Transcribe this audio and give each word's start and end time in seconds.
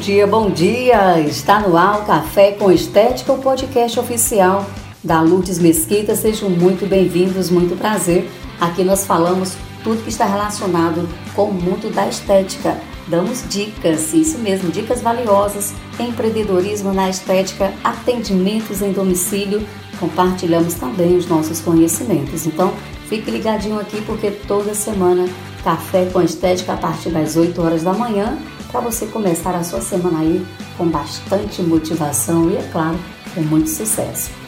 dia, 0.00 0.26
bom 0.26 0.50
dia! 0.50 1.20
Está 1.20 1.60
no 1.60 1.76
ar 1.76 2.00
o 2.00 2.04
Café 2.06 2.52
com 2.52 2.72
Estética, 2.72 3.34
o 3.34 3.38
podcast 3.38 4.00
oficial 4.00 4.64
da 5.04 5.20
Lourdes 5.20 5.58
Mesquita. 5.58 6.16
Sejam 6.16 6.48
muito 6.48 6.88
bem-vindos, 6.88 7.50
muito 7.50 7.76
prazer. 7.76 8.26
Aqui 8.58 8.82
nós 8.82 9.04
falamos 9.04 9.54
tudo 9.84 10.02
que 10.02 10.08
está 10.08 10.24
relacionado 10.24 11.06
com 11.34 11.50
o 11.50 11.52
mundo 11.52 11.92
da 11.94 12.08
estética. 12.08 12.80
Damos 13.08 13.44
dicas, 13.50 14.14
isso 14.14 14.38
mesmo, 14.38 14.70
dicas 14.70 15.02
valiosas, 15.02 15.74
empreendedorismo 15.98 16.94
na 16.94 17.10
estética, 17.10 17.70
atendimentos 17.84 18.80
em 18.80 18.92
domicílio. 18.92 19.62
Compartilhamos 19.98 20.74
também 20.74 21.14
os 21.14 21.26
nossos 21.26 21.60
conhecimentos. 21.60 22.46
Então, 22.46 22.72
fique 23.06 23.30
ligadinho 23.30 23.78
aqui 23.78 24.00
porque 24.00 24.30
toda 24.30 24.74
semana 24.74 25.28
Café 25.62 26.06
com 26.06 26.22
Estética 26.22 26.72
a 26.72 26.76
partir 26.78 27.10
das 27.10 27.36
8 27.36 27.60
horas 27.60 27.82
da 27.82 27.92
manhã 27.92 28.38
para 28.70 28.80
você 28.80 29.06
começar 29.06 29.54
a 29.54 29.64
sua 29.64 29.80
semana 29.80 30.20
aí 30.20 30.46
com 30.76 30.88
bastante 30.88 31.62
motivação 31.62 32.50
e, 32.50 32.56
é 32.56 32.68
claro, 32.72 32.98
com 33.34 33.42
muito 33.42 33.68
sucesso. 33.68 34.39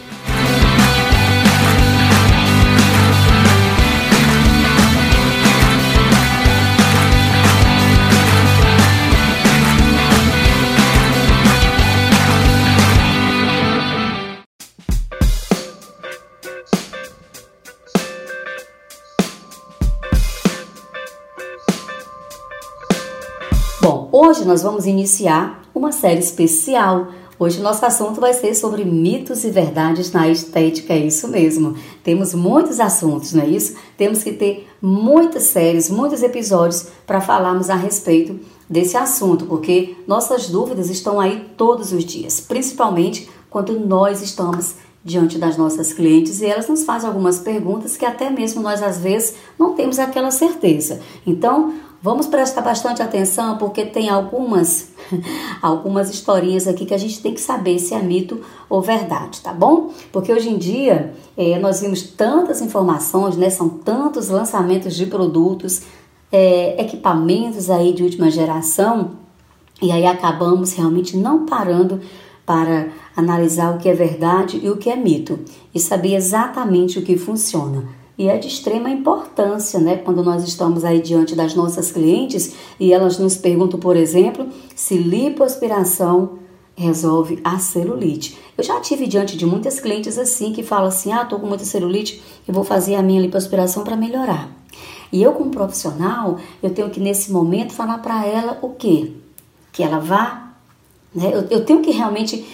Hoje 24.32 24.46
nós 24.46 24.62
vamos 24.62 24.86
iniciar 24.86 25.60
uma 25.74 25.92
série 25.92 26.20
especial. 26.20 27.08
Hoje 27.38 27.60
nosso 27.60 27.84
assunto 27.84 28.18
vai 28.18 28.32
ser 28.32 28.54
sobre 28.54 28.82
mitos 28.82 29.44
e 29.44 29.50
verdades 29.50 30.10
na 30.10 30.26
estética, 30.26 30.94
é 30.94 31.00
isso 31.00 31.28
mesmo. 31.28 31.76
Temos 32.02 32.32
muitos 32.32 32.80
assuntos, 32.80 33.34
não 33.34 33.42
é 33.42 33.48
isso? 33.48 33.76
Temos 33.94 34.22
que 34.22 34.32
ter 34.32 34.66
muitas 34.80 35.42
séries, 35.42 35.90
muitos 35.90 36.22
episódios 36.22 36.86
para 37.06 37.20
falarmos 37.20 37.68
a 37.68 37.74
respeito 37.74 38.40
desse 38.70 38.96
assunto, 38.96 39.44
porque 39.44 39.96
nossas 40.06 40.48
dúvidas 40.48 40.88
estão 40.88 41.20
aí 41.20 41.50
todos 41.54 41.92
os 41.92 42.02
dias, 42.02 42.40
principalmente 42.40 43.28
quando 43.50 43.78
nós 43.78 44.22
estamos 44.22 44.76
diante 45.04 45.36
das 45.36 45.58
nossas 45.58 45.92
clientes 45.92 46.40
e 46.40 46.46
elas 46.46 46.68
nos 46.68 46.84
fazem 46.84 47.06
algumas 47.06 47.38
perguntas 47.38 47.98
que 47.98 48.06
até 48.06 48.30
mesmo 48.30 48.62
nós 48.62 48.82
às 48.82 48.98
vezes 48.98 49.34
não 49.58 49.74
temos 49.74 49.98
aquela 49.98 50.30
certeza. 50.30 51.00
Então, 51.26 51.74
Vamos 52.02 52.26
prestar 52.26 52.62
bastante 52.62 53.00
atenção 53.00 53.56
porque 53.58 53.84
tem 53.84 54.10
algumas 54.10 54.90
algumas 55.62 56.10
historinhas 56.10 56.66
aqui 56.66 56.84
que 56.84 56.94
a 56.94 56.98
gente 56.98 57.22
tem 57.22 57.32
que 57.32 57.40
saber 57.40 57.78
se 57.78 57.94
é 57.94 58.02
mito 58.02 58.40
ou 58.68 58.82
verdade, 58.82 59.40
tá 59.40 59.52
bom? 59.52 59.92
Porque 60.10 60.32
hoje 60.32 60.48
em 60.48 60.58
dia 60.58 61.14
é, 61.36 61.60
nós 61.60 61.80
vimos 61.80 62.02
tantas 62.02 62.60
informações, 62.60 63.36
né? 63.36 63.48
São 63.50 63.68
tantos 63.68 64.30
lançamentos 64.30 64.96
de 64.96 65.06
produtos, 65.06 65.82
é, 66.32 66.82
equipamentos 66.82 67.70
aí 67.70 67.92
de 67.92 68.02
última 68.02 68.32
geração 68.32 69.12
e 69.80 69.92
aí 69.92 70.04
acabamos 70.04 70.72
realmente 70.72 71.16
não 71.16 71.46
parando 71.46 72.00
para 72.44 72.88
analisar 73.16 73.76
o 73.76 73.78
que 73.78 73.88
é 73.88 73.94
verdade 73.94 74.60
e 74.60 74.68
o 74.68 74.76
que 74.76 74.90
é 74.90 74.96
mito 74.96 75.38
e 75.72 75.78
saber 75.78 76.16
exatamente 76.16 76.98
o 76.98 77.02
que 77.02 77.16
funciona. 77.16 78.01
E 78.18 78.28
é 78.28 78.36
de 78.36 78.46
extrema 78.46 78.90
importância, 78.90 79.80
né, 79.80 79.96
quando 79.96 80.22
nós 80.22 80.44
estamos 80.44 80.84
aí 80.84 81.00
diante 81.00 81.34
das 81.34 81.54
nossas 81.54 81.90
clientes 81.90 82.54
e 82.78 82.92
elas 82.92 83.18
nos 83.18 83.36
perguntam, 83.36 83.80
por 83.80 83.96
exemplo, 83.96 84.46
se 84.74 84.98
lipoaspiração 84.98 86.38
resolve 86.74 87.40
a 87.44 87.58
celulite. 87.58 88.38
Eu 88.56 88.64
já 88.64 88.80
tive 88.80 89.06
diante 89.06 89.36
de 89.36 89.46
muitas 89.46 89.80
clientes 89.80 90.18
assim 90.18 90.52
que 90.52 90.62
falam 90.62 90.88
assim: 90.88 91.12
"Ah, 91.12 91.24
tô 91.24 91.38
com 91.38 91.46
muita 91.46 91.64
celulite, 91.64 92.22
eu 92.46 92.54
vou 92.54 92.64
fazer 92.64 92.94
a 92.94 93.02
minha 93.02 93.20
lipoaspiração 93.20 93.84
para 93.84 93.96
melhorar". 93.96 94.50
E 95.12 95.22
eu 95.22 95.32
como 95.32 95.50
profissional, 95.50 96.38
eu 96.62 96.70
tenho 96.70 96.90
que 96.90 96.98
nesse 96.98 97.30
momento 97.30 97.72
falar 97.72 97.98
para 97.98 98.26
ela 98.26 98.58
o 98.62 98.70
quê? 98.70 99.12
Que 99.70 99.82
ela 99.82 99.98
vá, 99.98 100.54
né? 101.14 101.30
Eu, 101.32 101.46
eu 101.50 101.64
tenho 101.64 101.82
que 101.82 101.90
realmente 101.90 102.44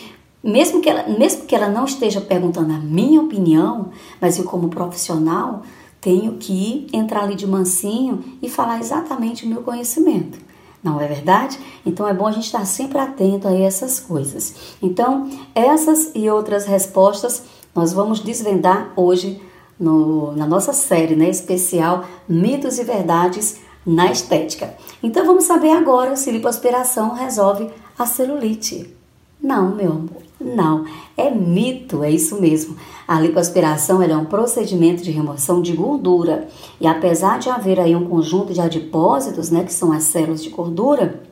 mesmo 0.43 0.81
que, 0.81 0.88
ela, 0.88 1.09
mesmo 1.09 1.47
que 1.47 1.54
ela 1.54 1.69
não 1.69 1.84
esteja 1.84 2.21
perguntando 2.21 2.72
a 2.72 2.78
minha 2.78 3.21
opinião, 3.21 3.88
mas 4.21 4.38
eu, 4.38 4.44
como 4.44 4.69
profissional, 4.69 5.62
tenho 6.00 6.34
que 6.34 6.87
entrar 6.93 7.25
ali 7.25 7.34
de 7.34 7.47
mansinho 7.47 8.22
e 8.41 8.49
falar 8.49 8.78
exatamente 8.78 9.44
o 9.44 9.49
meu 9.49 9.62
conhecimento. 9.62 10.38
Não 10.82 11.00
é 11.00 11.09
verdade? 11.09 11.59
Então 11.84 12.06
é 12.06 12.15
bom 12.15 12.26
a 12.26 12.32
gente 12.32 12.47
estar 12.47 12.65
sempre 12.65 12.99
atento 12.99 13.49
a 13.49 13.53
essas 13.53 13.99
coisas. 13.99 14.76
Então, 14.81 15.28
essas 15.54 16.12
e 16.15 16.31
outras 16.31 16.66
respostas 16.66 17.43
nós 17.75 17.93
vamos 17.93 18.20
desvendar 18.20 18.93
hoje 18.97 19.41
no, 19.78 20.32
na 20.32 20.47
nossa 20.47 20.72
série 20.72 21.15
né, 21.15 21.28
especial 21.28 22.05
Mitos 22.28 22.78
e 22.78 22.84
Verdades 22.84 23.60
na 23.87 24.10
Estética. 24.10 24.75
Então 25.03 25.25
vamos 25.25 25.44
saber 25.44 25.70
agora 25.70 26.16
se 26.16 26.31
lipoaspiração 26.31 27.15
resolve 27.15 27.70
a 27.99 28.05
celulite. 28.05 28.94
Não, 29.41 29.75
meu 29.75 29.93
amor, 29.93 30.22
não. 30.41 30.84
É 31.16 31.31
mito, 31.31 32.03
é 32.04 32.10
isso 32.10 32.41
mesmo. 32.41 32.76
A 33.06 33.21
lipoaspiração 33.21 34.03
é 34.03 34.16
um 34.16 34.25
procedimento 34.25 35.03
de 35.03 35.10
remoção 35.10 35.60
de 35.60 35.72
gordura. 35.72 36.49
E 36.81 36.87
apesar 36.87 37.38
de 37.38 37.49
haver 37.49 37.81
aí 37.81 37.97
um 37.97 38.09
conjunto 38.09 38.53
de 38.53 38.60
adipósitos, 38.60 39.50
né, 39.50 39.65
que 39.65 39.72
são 39.72 39.93
as 39.93 40.04
células 40.04 40.43
de 40.43 40.50
gordura, 40.50 41.22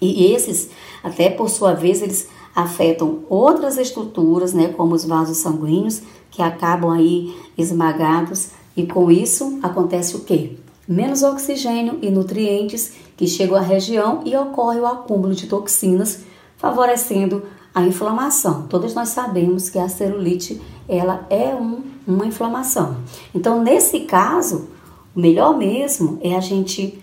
e 0.00 0.32
esses, 0.32 0.70
até 1.02 1.30
por 1.30 1.48
sua 1.48 1.74
vez, 1.74 2.02
eles 2.02 2.28
afetam 2.54 3.20
outras 3.28 3.76
estruturas, 3.76 4.52
né, 4.54 4.68
como 4.68 4.94
os 4.94 5.04
vasos 5.04 5.38
sanguíneos, 5.38 6.02
que 6.30 6.42
acabam 6.42 6.90
aí 6.90 7.34
esmagados, 7.56 8.50
e 8.76 8.86
com 8.86 9.10
isso 9.10 9.58
acontece 9.62 10.16
o 10.16 10.20
quê? 10.20 10.56
Menos 10.86 11.22
oxigênio 11.22 11.98
e 12.00 12.10
nutrientes 12.10 12.92
que 13.16 13.26
chegam 13.26 13.56
à 13.56 13.60
região 13.60 14.20
e 14.24 14.36
ocorre 14.36 14.78
o 14.78 14.86
acúmulo 14.86 15.34
de 15.34 15.46
toxinas 15.46 16.24
favorecendo 16.56 17.42
a 17.76 17.82
inflamação. 17.82 18.62
Todos 18.70 18.94
nós 18.94 19.10
sabemos 19.10 19.68
que 19.68 19.78
a 19.78 19.86
celulite 19.86 20.58
ela 20.88 21.26
é 21.28 21.54
um, 21.54 21.82
uma 22.08 22.24
inflamação. 22.24 22.96
Então, 23.34 23.62
nesse 23.62 24.00
caso, 24.00 24.68
o 25.14 25.20
melhor 25.20 25.54
mesmo 25.58 26.18
é 26.22 26.34
a 26.34 26.40
gente 26.40 26.98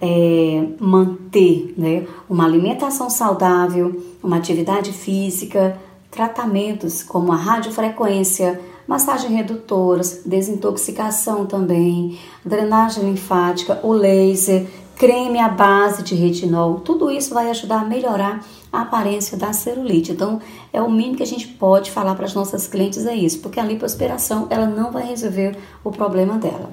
é, 0.00 0.66
manter 0.80 1.74
né, 1.76 2.06
uma 2.26 2.46
alimentação 2.46 3.10
saudável, 3.10 4.02
uma 4.22 4.38
atividade 4.38 4.92
física, 4.92 5.78
tratamentos 6.10 7.02
como 7.02 7.30
a 7.30 7.36
radiofrequência, 7.36 8.58
massagem 8.88 9.30
redutoras, 9.30 10.22
desintoxicação 10.24 11.44
também, 11.44 12.18
drenagem 12.42 13.04
linfática, 13.04 13.78
o 13.82 13.92
laser, 13.92 14.66
creme 14.96 15.38
à 15.38 15.48
base 15.48 16.02
de 16.02 16.14
retinol, 16.14 16.80
tudo 16.80 17.10
isso 17.10 17.34
vai 17.34 17.50
ajudar 17.50 17.80
a 17.80 17.84
melhorar 17.84 18.44
a 18.72 18.82
aparência 18.82 19.36
da 19.36 19.52
celulite. 19.52 20.12
Então, 20.12 20.40
é 20.72 20.80
o 20.80 20.90
mínimo 20.90 21.16
que 21.16 21.22
a 21.22 21.26
gente 21.26 21.46
pode 21.46 21.90
falar 21.90 22.14
para 22.14 22.24
as 22.24 22.34
nossas 22.34 22.66
clientes 22.66 23.06
é 23.06 23.14
isso, 23.14 23.40
porque 23.40 23.60
a 23.60 23.64
lipoaspiração 23.64 24.46
ela 24.50 24.66
não 24.66 24.90
vai 24.90 25.06
resolver 25.06 25.56
o 25.82 25.90
problema 25.90 26.38
dela. 26.38 26.70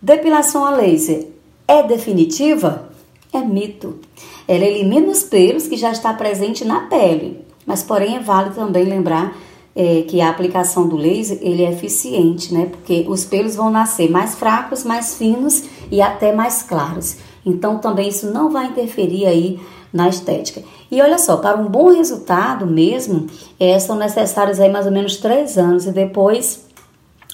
Depilação 0.00 0.64
a 0.64 0.70
laser 0.70 1.28
é 1.66 1.82
definitiva? 1.82 2.90
É 3.32 3.40
mito. 3.40 3.98
Ela 4.46 4.64
elimina 4.64 5.10
os 5.10 5.22
pelos 5.22 5.66
que 5.66 5.76
já 5.76 5.90
está 5.90 6.12
presente 6.12 6.64
na 6.64 6.82
pele, 6.82 7.44
mas 7.66 7.82
porém 7.82 8.16
é 8.16 8.20
válido 8.20 8.54
também 8.54 8.84
lembrar 8.84 9.36
é, 9.74 10.02
que 10.02 10.20
a 10.20 10.30
aplicação 10.30 10.86
do 10.86 10.96
laser 10.96 11.38
ele 11.40 11.64
é 11.64 11.72
eficiente, 11.72 12.52
né? 12.52 12.66
Porque 12.66 13.04
os 13.08 13.24
pelos 13.24 13.56
vão 13.56 13.70
nascer 13.70 14.10
mais 14.10 14.34
fracos, 14.34 14.84
mais 14.84 15.16
finos 15.16 15.64
e 15.90 16.00
até 16.00 16.32
mais 16.32 16.62
claros. 16.62 17.16
Então 17.44 17.78
também 17.78 18.08
isso 18.08 18.30
não 18.30 18.50
vai 18.50 18.66
interferir 18.66 19.26
aí 19.26 19.60
na 19.92 20.08
estética. 20.08 20.62
E 20.90 21.00
olha 21.00 21.18
só, 21.18 21.36
para 21.36 21.56
um 21.56 21.68
bom 21.68 21.92
resultado 21.92 22.66
mesmo, 22.66 23.26
é, 23.58 23.78
são 23.78 23.96
necessários 23.96 24.58
aí 24.58 24.70
mais 24.70 24.86
ou 24.86 24.92
menos 24.92 25.16
três 25.16 25.56
anos 25.56 25.86
e 25.86 25.92
depois 25.92 26.66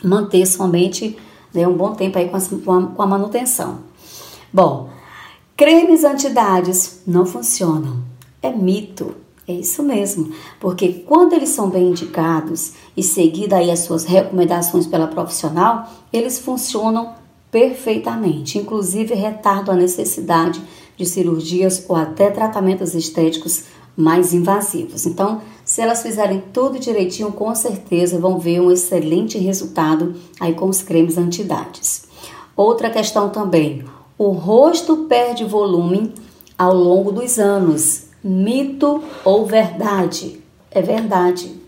manter 0.02 0.46
somente 0.46 1.16
né, 1.54 1.66
um 1.66 1.74
bom 1.74 1.94
tempo 1.94 2.18
aí 2.18 2.28
com 2.28 2.36
a, 2.36 2.86
com 2.86 3.02
a 3.02 3.06
manutenção. 3.06 3.80
Bom, 4.52 4.90
cremes 5.56 6.04
antidades 6.04 7.02
não 7.06 7.24
funcionam. 7.24 7.98
É 8.42 8.50
mito. 8.50 9.14
É 9.48 9.52
isso 9.52 9.82
mesmo, 9.82 10.32
porque 10.60 11.02
quando 11.08 11.32
eles 11.32 11.48
são 11.48 11.68
bem 11.68 11.88
indicados 11.88 12.74
e 12.96 13.02
seguida 13.02 13.56
aí 13.56 13.68
as 13.68 13.80
suas 13.80 14.04
recomendações 14.04 14.86
pela 14.86 15.08
profissional, 15.08 15.90
eles 16.12 16.38
funcionam 16.38 17.14
perfeitamente, 17.50 18.58
inclusive 18.58 19.14
retardam 19.14 19.74
a 19.74 19.78
necessidade 19.78 20.62
de 20.96 21.06
cirurgias 21.06 21.84
ou 21.88 21.96
até 21.96 22.30
tratamentos 22.30 22.94
estéticos 22.94 23.64
mais 23.96 24.32
invasivos. 24.32 25.06
Então, 25.06 25.40
se 25.64 25.80
elas 25.80 26.02
fizerem 26.02 26.42
tudo 26.52 26.78
direitinho, 26.78 27.32
com 27.32 27.54
certeza 27.54 28.18
vão 28.18 28.38
ver 28.38 28.60
um 28.60 28.70
excelente 28.70 29.38
resultado 29.38 30.14
aí 30.38 30.54
com 30.54 30.68
os 30.68 30.82
cremes 30.82 31.18
antidades. 31.18 32.04
Outra 32.56 32.90
questão 32.90 33.28
também, 33.28 33.84
o 34.18 34.30
rosto 34.30 35.06
perde 35.08 35.44
volume 35.44 36.12
ao 36.58 36.74
longo 36.74 37.10
dos 37.10 37.38
anos. 37.38 38.04
Mito 38.22 39.02
ou 39.24 39.46
verdade? 39.46 40.42
É 40.70 40.82
verdade. 40.82 41.58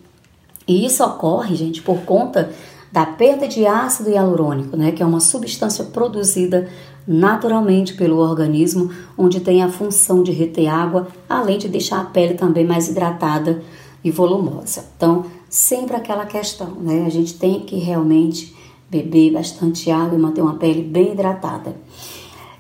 E 0.67 0.85
isso 0.85 1.03
ocorre, 1.03 1.57
gente, 1.57 1.83
por 1.83 2.03
conta 2.03 2.53
da 2.93 3.07
perda 3.07 3.49
de 3.49 3.67
ácido 3.67 4.11
hialurônico, 4.11 4.77
né, 4.77 4.93
que 4.93 5.03
é 5.03 5.07
uma 5.07 5.21
substância 5.21 5.85
produzida 5.87 6.69
naturalmente 7.09 7.95
pelo 7.95 8.19
organismo, 8.19 8.91
onde 9.17 9.41
tem 9.41 9.63
a 9.63 9.69
função 9.69 10.23
de 10.23 10.31
reter 10.31 10.69
água, 10.69 11.09
além 11.29 11.59
de 11.59 11.69
deixar 11.69 12.01
a 12.01 12.05
pele 12.05 12.35
também 12.35 12.65
mais 12.65 12.89
hidratada 12.89 13.63
e 14.05 14.11
volumosa. 14.11 14.85
Então, 14.97 15.25
sempre 15.49 15.97
aquela 15.97 16.27
questão, 16.27 16.71
né? 16.81 17.05
A 17.07 17.11
gente 17.11 17.35
tem 17.35 17.61
que 17.61 17.77
realmente 17.77 18.55
beber 18.91 19.33
bastante 19.33 19.91
água 19.91 20.17
e 20.17 20.21
manter 20.21 20.43
uma 20.43 20.55
pele 20.55 20.83
bem 20.83 21.13
hidratada. 21.13 21.75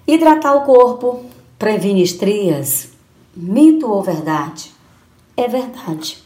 Hidratar 0.06 0.56
o 0.56 0.62
corpo 0.62 1.20
previne 1.58 2.02
estrias? 2.02 2.88
Mito 3.36 3.86
ou 3.88 4.02
verdade? 4.02 4.72
É 5.36 5.46
verdade. 5.46 6.18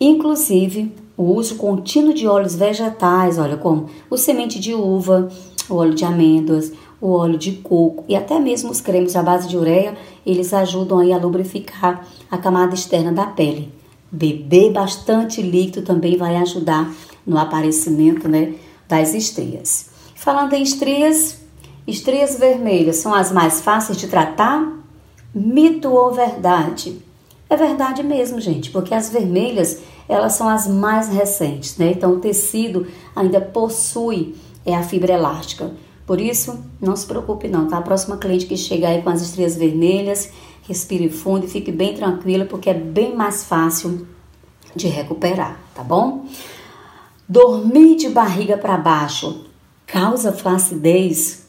Inclusive, 0.00 0.94
o 1.20 1.34
uso 1.34 1.56
contínuo 1.56 2.14
de 2.14 2.26
óleos 2.26 2.54
vegetais, 2.54 3.36
olha 3.36 3.58
como 3.58 3.90
o 4.08 4.16
semente 4.16 4.58
de 4.58 4.72
uva, 4.72 5.28
o 5.68 5.74
óleo 5.74 5.94
de 5.94 6.02
amêndoas, 6.02 6.72
o 6.98 7.10
óleo 7.12 7.36
de 7.36 7.52
coco 7.56 8.06
e 8.08 8.16
até 8.16 8.40
mesmo 8.40 8.70
os 8.70 8.80
cremes 8.80 9.14
à 9.14 9.22
base 9.22 9.46
de 9.46 9.54
ureia, 9.54 9.94
eles 10.24 10.54
ajudam 10.54 10.98
aí 10.98 11.12
a 11.12 11.18
lubrificar 11.18 12.06
a 12.30 12.38
camada 12.38 12.74
externa 12.74 13.12
da 13.12 13.26
pele. 13.26 13.70
Beber 14.10 14.72
bastante 14.72 15.42
líquido 15.42 15.82
também 15.82 16.16
vai 16.16 16.36
ajudar 16.36 16.90
no 17.26 17.36
aparecimento 17.36 18.26
né, 18.26 18.54
das 18.88 19.12
estrias. 19.12 19.90
Falando 20.14 20.54
em 20.54 20.62
estrias, 20.62 21.38
estrias 21.86 22.38
vermelhas 22.38 22.96
são 22.96 23.12
as 23.12 23.30
mais 23.30 23.60
fáceis 23.60 23.98
de 23.98 24.08
tratar? 24.08 24.72
Mito 25.34 25.90
ou 25.90 26.12
verdade? 26.12 26.96
É 27.50 27.56
verdade 27.56 28.02
mesmo, 28.02 28.40
gente, 28.40 28.70
porque 28.70 28.94
as 28.94 29.10
vermelhas 29.10 29.80
elas 30.10 30.32
são 30.32 30.48
as 30.48 30.66
mais 30.66 31.08
recentes, 31.08 31.76
né? 31.76 31.92
Então 31.92 32.14
o 32.14 32.18
tecido 32.18 32.86
ainda 33.14 33.40
possui 33.40 34.34
é 34.66 34.74
a 34.74 34.82
fibra 34.82 35.14
elástica. 35.14 35.70
Por 36.04 36.20
isso, 36.20 36.58
não 36.80 36.96
se 36.96 37.06
preocupe 37.06 37.46
não, 37.46 37.68
tá? 37.68 37.78
A 37.78 37.82
próxima 37.82 38.16
cliente 38.16 38.46
que 38.46 38.56
chega 38.56 38.88
aí 38.88 39.00
com 39.02 39.10
as 39.10 39.22
estrias 39.22 39.56
vermelhas, 39.56 40.30
respire 40.66 41.08
fundo 41.08 41.46
e 41.46 41.48
fique 41.48 41.70
bem 41.70 41.94
tranquila, 41.94 42.44
porque 42.44 42.68
é 42.68 42.74
bem 42.74 43.14
mais 43.14 43.44
fácil 43.44 44.06
de 44.74 44.88
recuperar, 44.88 45.60
tá 45.74 45.84
bom? 45.84 46.26
Dormir 47.28 47.96
de 47.96 48.08
barriga 48.08 48.58
para 48.58 48.76
baixo 48.76 49.46
causa 49.86 50.32
flacidez? 50.32 51.46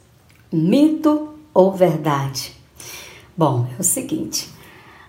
Mito 0.52 1.30
ou 1.54 1.72
verdade? 1.72 2.56
Bom, 3.36 3.68
é 3.76 3.82
o 3.82 3.84
seguinte, 3.84 4.50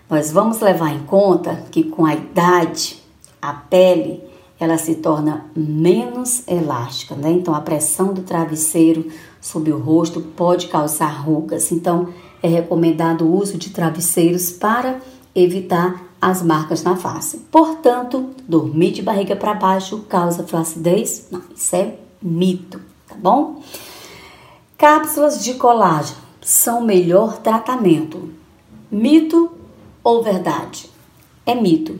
nós 0.09 0.31
vamos 0.31 0.59
levar 0.59 0.93
em 0.95 1.03
conta 1.03 1.63
que 1.69 1.83
com 1.83 2.05
a 2.05 2.15
idade 2.15 3.02
a 3.43 3.53
pele 3.53 4.23
ela 4.57 4.77
se 4.77 4.95
torna 4.95 5.45
menos 5.53 6.47
elástica, 6.47 7.15
né? 7.15 7.29
Então 7.31 7.53
a 7.53 7.59
pressão 7.59 8.13
do 8.13 8.21
travesseiro 8.21 9.09
sobre 9.41 9.71
o 9.71 9.77
rosto 9.77 10.21
pode 10.21 10.67
causar 10.67 11.09
rugas. 11.09 11.71
Então 11.71 12.07
é 12.41 12.47
recomendado 12.47 13.25
o 13.25 13.35
uso 13.35 13.57
de 13.57 13.71
travesseiros 13.71 14.51
para 14.51 15.01
evitar 15.35 16.01
as 16.21 16.41
marcas 16.41 16.83
na 16.83 16.95
face. 16.95 17.39
Portanto, 17.51 18.29
dormir 18.47 18.91
de 18.91 19.01
barriga 19.01 19.35
para 19.35 19.53
baixo 19.53 19.99
causa 20.07 20.47
flacidez? 20.47 21.27
Não, 21.29 21.41
isso 21.53 21.75
é 21.75 21.95
mito, 22.21 22.79
tá 23.05 23.15
bom? 23.15 23.61
Cápsulas 24.77 25.43
de 25.43 25.55
colágeno 25.55 26.19
são 26.41 26.79
o 26.79 26.85
melhor 26.85 27.39
tratamento. 27.39 28.29
Mito 28.89 29.51
ou 30.01 30.23
verdade? 30.23 30.89
É 31.45 31.53
mito. 31.53 31.99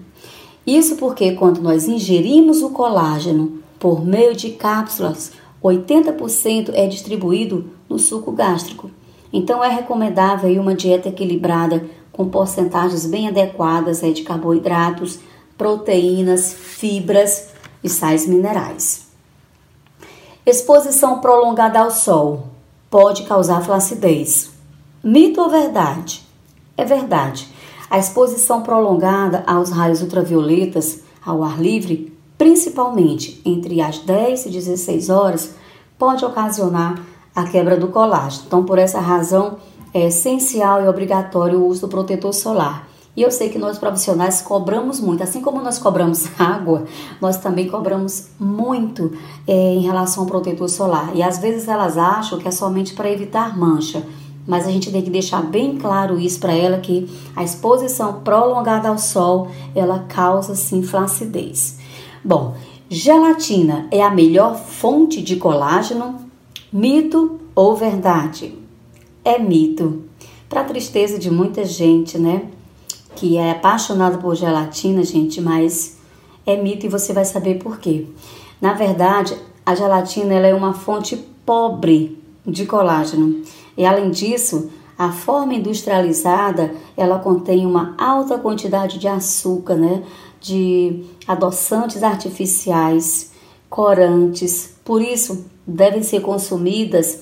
Isso 0.65 0.95
porque 0.95 1.33
quando 1.33 1.61
nós 1.61 1.87
ingerimos 1.87 2.61
o 2.61 2.69
colágeno 2.69 3.59
por 3.79 4.05
meio 4.05 4.35
de 4.35 4.51
cápsulas, 4.51 5.31
80% 5.61 6.71
é 6.73 6.87
distribuído 6.87 7.71
no 7.89 7.99
suco 7.99 8.31
gástrico. 8.31 8.89
Então 9.31 9.63
é 9.63 9.69
recomendável 9.69 10.61
uma 10.61 10.75
dieta 10.75 11.09
equilibrada 11.09 11.85
com 12.11 12.29
porcentagens 12.29 13.05
bem 13.05 13.27
adequadas 13.27 14.01
de 14.01 14.21
carboidratos, 14.21 15.19
proteínas, 15.57 16.53
fibras 16.53 17.49
e 17.83 17.89
sais 17.89 18.27
minerais. 18.27 19.07
Exposição 20.45 21.19
prolongada 21.19 21.79
ao 21.79 21.89
sol 21.89 22.47
pode 22.89 23.23
causar 23.23 23.63
flacidez. 23.63 24.51
Mito 25.03 25.41
ou 25.41 25.49
verdade? 25.49 26.23
É 26.77 26.85
verdade. 26.85 27.47
A 27.93 27.99
exposição 27.99 28.63
prolongada 28.63 29.43
aos 29.45 29.69
raios 29.69 30.01
ultravioletas 30.01 31.01
ao 31.23 31.43
ar 31.43 31.61
livre, 31.61 32.11
principalmente 32.39 33.39
entre 33.45 33.81
as 33.81 33.99
10 33.99 34.47
e 34.47 34.49
16 34.49 35.11
horas, 35.11 35.53
pode 35.95 36.25
ocasionar 36.25 36.99
a 37.35 37.43
quebra 37.43 37.77
do 37.77 37.89
colágeno. 37.89 38.45
Então, 38.47 38.65
por 38.65 38.79
essa 38.79 38.99
razão, 38.99 39.57
é 39.93 40.07
essencial 40.07 40.83
e 40.83 40.87
obrigatório 40.87 41.59
o 41.59 41.67
uso 41.67 41.81
do 41.81 41.87
protetor 41.87 42.33
solar. 42.33 42.87
E 43.15 43.21
eu 43.21 43.29
sei 43.29 43.49
que 43.49 43.59
nós 43.59 43.77
profissionais 43.77 44.41
cobramos 44.41 44.99
muito, 44.99 45.21
assim 45.21 45.39
como 45.39 45.61
nós 45.61 45.77
cobramos 45.77 46.25
água, 46.41 46.85
nós 47.21 47.37
também 47.37 47.67
cobramos 47.67 48.29
muito 48.39 49.11
é, 49.47 49.53
em 49.53 49.81
relação 49.81 50.23
ao 50.23 50.27
protetor 50.27 50.67
solar. 50.67 51.11
E 51.13 51.21
às 51.21 51.37
vezes 51.37 51.67
elas 51.67 51.95
acham 51.95 52.39
que 52.39 52.47
é 52.47 52.51
somente 52.51 52.95
para 52.95 53.11
evitar 53.11 53.55
mancha 53.55 54.03
mas 54.47 54.67
a 54.67 54.71
gente 54.71 54.91
tem 54.91 55.01
que 55.01 55.09
deixar 55.09 55.41
bem 55.41 55.77
claro 55.77 56.19
isso 56.19 56.39
para 56.39 56.53
ela 56.53 56.79
que 56.79 57.09
a 57.35 57.43
exposição 57.43 58.21
prolongada 58.21 58.89
ao 58.89 58.97
sol 58.97 59.47
ela 59.73 60.05
causa 60.07 60.55
sim 60.55 60.83
flacidez. 60.83 61.77
Bom, 62.23 62.55
gelatina 62.89 63.87
é 63.91 64.01
a 64.01 64.09
melhor 64.09 64.55
fonte 64.57 65.21
de 65.21 65.37
colágeno? 65.37 66.21
Mito 66.71 67.39
ou 67.55 67.75
verdade? 67.75 68.57
É 69.23 69.39
mito. 69.39 70.03
Para 70.49 70.63
tristeza 70.63 71.17
de 71.17 71.31
muita 71.31 71.63
gente, 71.65 72.17
né? 72.17 72.43
Que 73.15 73.37
é 73.37 73.51
apaixonada 73.51 74.17
por 74.17 74.35
gelatina, 74.35 75.03
gente, 75.03 75.39
mas 75.39 75.97
é 76.45 76.55
mito 76.55 76.85
e 76.85 76.89
você 76.89 77.13
vai 77.13 77.25
saber 77.25 77.59
por 77.59 77.79
quê. 77.79 78.07
Na 78.59 78.73
verdade, 78.73 79.35
a 79.65 79.75
gelatina 79.75 80.33
ela 80.33 80.47
é 80.47 80.53
uma 80.53 80.73
fonte 80.73 81.15
pobre 81.45 82.22
de 82.45 82.65
colágeno. 82.65 83.41
E 83.77 83.85
além 83.85 84.11
disso, 84.11 84.69
a 84.97 85.11
forma 85.11 85.53
industrializada, 85.53 86.73
ela 86.95 87.19
contém 87.19 87.65
uma 87.65 87.95
alta 87.97 88.37
quantidade 88.37 88.99
de 88.99 89.07
açúcar, 89.07 89.75
né? 89.75 90.03
De 90.39 91.03
adoçantes 91.27 92.03
artificiais, 92.03 93.31
corantes. 93.69 94.75
Por 94.83 95.01
isso, 95.01 95.45
devem 95.65 96.03
ser 96.03 96.21
consumidas 96.21 97.21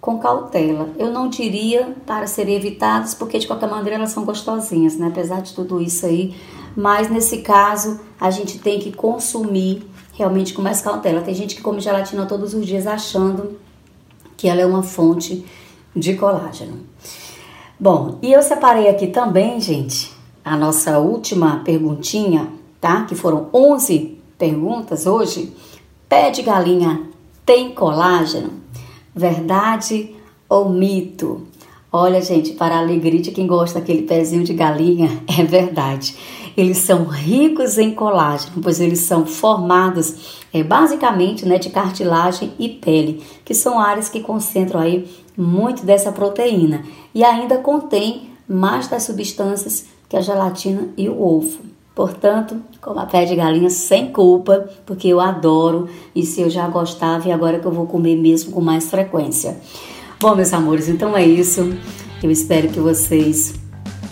com 0.00 0.18
cautela. 0.18 0.90
Eu 0.98 1.10
não 1.10 1.28
diria 1.28 1.94
para 2.06 2.26
serem 2.26 2.56
evitadas, 2.56 3.14
porque 3.14 3.38
de 3.38 3.46
qualquer 3.46 3.68
maneira 3.68 3.96
elas 3.96 4.10
são 4.10 4.24
gostosinhas, 4.24 4.96
né? 4.96 5.08
Apesar 5.08 5.42
de 5.42 5.52
tudo 5.54 5.80
isso 5.80 6.06
aí. 6.06 6.34
Mas 6.76 7.10
nesse 7.10 7.38
caso, 7.38 8.00
a 8.20 8.30
gente 8.30 8.58
tem 8.58 8.78
que 8.78 8.92
consumir 8.92 9.88
realmente 10.12 10.54
com 10.54 10.62
mais 10.62 10.80
cautela. 10.80 11.22
Tem 11.22 11.34
gente 11.34 11.54
que 11.54 11.62
come 11.62 11.80
gelatina 11.80 12.26
todos 12.26 12.54
os 12.54 12.66
dias 12.66 12.86
achando 12.86 13.58
que 14.36 14.48
ela 14.48 14.60
é 14.60 14.66
uma 14.66 14.82
fonte 14.82 15.44
de 15.94 16.14
colágeno. 16.14 16.80
Bom, 17.78 18.18
e 18.22 18.32
eu 18.32 18.42
separei 18.42 18.88
aqui 18.88 19.08
também, 19.08 19.60
gente, 19.60 20.12
a 20.44 20.56
nossa 20.56 20.98
última 20.98 21.62
perguntinha, 21.64 22.48
tá? 22.80 23.04
Que 23.04 23.14
foram 23.14 23.48
11 23.52 24.18
perguntas 24.38 25.06
hoje. 25.06 25.52
Pé 26.08 26.30
de 26.30 26.42
galinha 26.42 27.02
tem 27.44 27.72
colágeno? 27.72 28.52
Verdade 29.14 30.14
ou 30.48 30.68
mito? 30.68 31.46
Olha, 31.92 32.20
gente, 32.20 32.52
para 32.52 32.76
a 32.76 32.80
alegria 32.80 33.20
de 33.20 33.30
quem 33.30 33.46
gosta 33.46 33.80
daquele 33.80 34.02
pezinho 34.02 34.44
de 34.44 34.52
galinha, 34.52 35.22
é 35.38 35.42
verdade. 35.42 36.16
Eles 36.56 36.78
são 36.78 37.04
ricos 37.04 37.76
em 37.76 37.94
colágeno, 37.94 38.62
pois 38.62 38.80
eles 38.80 39.00
são 39.00 39.26
formados 39.26 40.44
é, 40.52 40.62
basicamente 40.62 41.46
né, 41.46 41.58
de 41.58 41.68
cartilagem 41.68 42.52
e 42.58 42.68
pele, 42.68 43.22
que 43.44 43.54
são 43.54 43.78
áreas 43.78 44.08
que 44.08 44.20
concentram 44.20 44.80
aí 44.80 45.06
muito 45.36 45.84
dessa 45.84 46.10
proteína 46.10 46.82
e 47.14 47.22
ainda 47.22 47.58
contém 47.58 48.30
mais 48.48 48.88
das 48.88 49.02
substâncias 49.02 49.86
que 50.08 50.16
a 50.16 50.20
gelatina 50.20 50.88
e 50.96 51.08
o 51.08 51.20
ovo. 51.20 51.58
Portanto, 51.94 52.60
como 52.80 53.00
a 53.00 53.06
pé 53.06 53.24
de 53.24 53.34
galinha 53.34 53.70
sem 53.70 54.12
culpa, 54.12 54.68
porque 54.84 55.08
eu 55.08 55.18
adoro 55.20 55.88
e 56.14 56.24
se 56.24 56.42
eu 56.42 56.50
já 56.50 56.68
gostava 56.68 57.28
e 57.28 57.32
agora 57.32 57.58
que 57.58 57.66
eu 57.66 57.72
vou 57.72 57.86
comer 57.86 58.16
mesmo 58.16 58.52
com 58.52 58.60
mais 58.60 58.88
frequência. 58.88 59.58
Bom, 60.20 60.34
meus 60.34 60.52
amores, 60.52 60.88
então 60.88 61.16
é 61.16 61.26
isso. 61.26 61.74
Eu 62.22 62.30
espero 62.30 62.68
que 62.68 62.80
vocês 62.80 63.54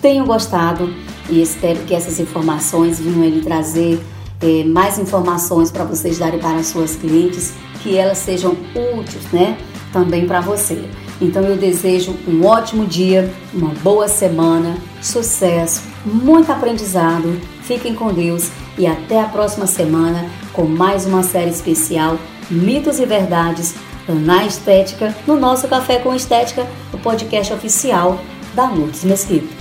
tenham 0.00 0.26
gostado 0.26 0.88
e 1.28 1.40
espero 1.40 1.80
que 1.80 1.94
essas 1.94 2.20
informações 2.20 3.00
venham 3.00 3.24
ele 3.24 3.40
trazer 3.40 4.00
é, 4.40 4.64
mais 4.64 4.98
informações 4.98 5.70
para 5.70 5.84
vocês 5.84 6.18
darem 6.18 6.38
para 6.38 6.58
as 6.58 6.66
suas 6.66 6.96
clientes, 6.96 7.54
que 7.82 7.96
elas 7.96 8.18
sejam 8.18 8.56
úteis, 8.74 9.24
né? 9.32 9.56
Também 9.92 10.26
para 10.26 10.40
você. 10.40 10.84
Então 11.20 11.42
eu 11.42 11.56
desejo 11.56 12.14
um 12.26 12.44
ótimo 12.44 12.86
dia, 12.86 13.32
uma 13.52 13.70
boa 13.82 14.08
semana, 14.08 14.76
sucesso, 15.00 15.82
muito 16.04 16.50
aprendizado. 16.50 17.40
Fiquem 17.62 17.94
com 17.94 18.12
Deus 18.12 18.50
e 18.76 18.86
até 18.86 19.20
a 19.20 19.28
próxima 19.28 19.66
semana 19.66 20.28
com 20.52 20.64
mais 20.64 21.06
uma 21.06 21.22
série 21.22 21.50
especial 21.50 22.18
Mitos 22.50 22.98
e 22.98 23.06
Verdades 23.06 23.74
na 24.08 24.44
Estética, 24.44 25.14
no 25.26 25.38
nosso 25.38 25.66
Café 25.68 25.98
com 25.98 26.14
Estética, 26.14 26.66
o 26.92 26.98
podcast 26.98 27.52
oficial 27.52 28.20
da 28.54 28.68
Lourdes 28.68 29.04
Mesquita. 29.04 29.53